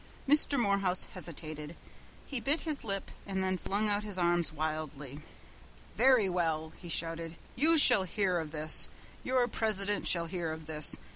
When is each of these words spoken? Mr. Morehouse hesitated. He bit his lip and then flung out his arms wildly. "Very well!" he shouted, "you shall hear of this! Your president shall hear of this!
Mr. 0.27 0.59
Morehouse 0.59 1.03
hesitated. 1.13 1.75
He 2.25 2.39
bit 2.39 2.61
his 2.61 2.83
lip 2.83 3.11
and 3.27 3.43
then 3.43 3.59
flung 3.59 3.87
out 3.87 4.01
his 4.03 4.17
arms 4.17 4.51
wildly. 4.51 5.19
"Very 5.95 6.27
well!" 6.27 6.73
he 6.81 6.89
shouted, 6.89 7.35
"you 7.55 7.77
shall 7.77 8.01
hear 8.05 8.39
of 8.39 8.49
this! 8.49 8.89
Your 9.23 9.47
president 9.47 10.07
shall 10.07 10.25
hear 10.25 10.51
of 10.51 10.65
this! 10.65 10.95